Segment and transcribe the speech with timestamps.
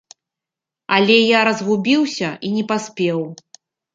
[0.97, 3.19] Але я разгубіўся і не паспеў.